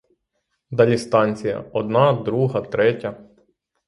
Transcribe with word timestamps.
Далі 0.71 0.97
станція— 0.97 1.65
одна, 1.73 2.13
друга, 2.13 2.61
третя. 2.61 3.27